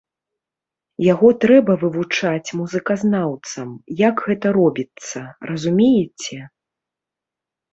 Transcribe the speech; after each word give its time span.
Яго 1.13 1.27
трэба 1.43 1.75
вывучаць 1.83 2.53
музыказнаўцам, 2.61 3.67
як 4.07 4.15
гэта 4.31 4.47
робіцца, 4.59 5.19
разумееце? 5.51 6.37